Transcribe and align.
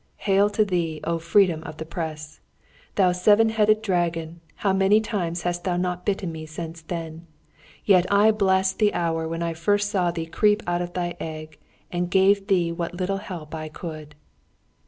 Hail 0.25 0.49
to 0.49 0.65
thee, 0.65 0.99
O 1.03 1.19
Freedom 1.19 1.61
of 1.61 1.77
the 1.77 1.85
Press! 1.85 2.39
Thou 2.95 3.11
seven 3.11 3.49
headed 3.49 3.83
dragon, 3.83 4.41
how 4.55 4.73
many 4.73 4.99
times 4.99 5.43
hast 5.43 5.63
thou 5.63 5.77
not 5.77 6.07
bitten 6.07 6.31
me 6.31 6.47
since 6.47 6.81
then! 6.81 7.27
Yet 7.85 8.11
I 8.11 8.31
bless 8.31 8.73
the 8.73 8.95
hour 8.95 9.27
when 9.27 9.43
I 9.43 9.53
first 9.53 9.91
saw 9.91 10.09
thee 10.09 10.25
creep 10.25 10.63
out 10.65 10.81
of 10.81 10.93
thy 10.93 11.15
egg 11.19 11.59
and 11.91 12.09
gave 12.09 12.47
thee 12.47 12.71
what 12.71 12.95
little 12.95 13.17
help 13.17 13.53
I 13.53 13.69
could! 13.69 14.15